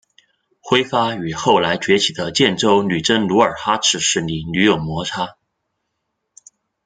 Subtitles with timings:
[0.63, 5.37] 辉发与后来崛起的建州女真努尔哈赤势力屡有摩擦。